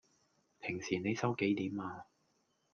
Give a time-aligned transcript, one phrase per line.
[0.61, 2.05] 平時你收幾點呀?